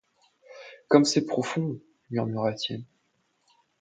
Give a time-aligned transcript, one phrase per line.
[0.87, 1.79] Comme c’est profond!
[2.09, 2.85] murmura Étienne.